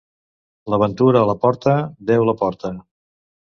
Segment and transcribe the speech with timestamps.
[0.73, 1.77] La ventura a la porta,
[2.13, 2.75] Déu la porta.